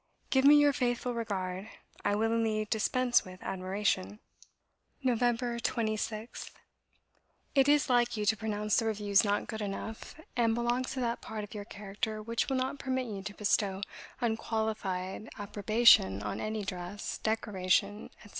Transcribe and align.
Give 0.31 0.45
me 0.45 0.55
your 0.55 0.73
faithful 0.73 1.13
regard; 1.13 1.69
I 2.03 2.15
willingly 2.15 2.65
dispense 2.65 3.23
with 3.23 3.37
admiration." 3.43 4.17
"Nov. 5.03 5.19
26th. 5.19 6.49
"It 7.53 7.69
is 7.69 7.87
like 7.87 8.17
you 8.17 8.25
to 8.25 8.35
pronounce 8.35 8.77
the 8.77 8.85
reviews 8.85 9.23
not 9.23 9.45
good 9.45 9.61
enough, 9.61 10.19
and 10.35 10.55
belongs 10.55 10.93
to 10.93 11.01
that 11.01 11.21
part 11.21 11.43
of 11.43 11.53
your 11.53 11.65
character 11.65 12.19
which 12.19 12.49
will 12.49 12.57
not 12.57 12.79
permit 12.79 13.05
you 13.05 13.21
to 13.21 13.33
bestow 13.35 13.81
unqualified 14.21 15.29
approbation 15.37 16.23
on 16.23 16.39
any 16.41 16.65
dress, 16.65 17.19
decoration, 17.19 18.05
etc. 18.23 18.29